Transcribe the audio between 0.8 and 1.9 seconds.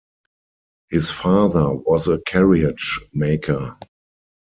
His father